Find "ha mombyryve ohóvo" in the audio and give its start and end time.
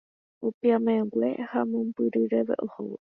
1.49-2.97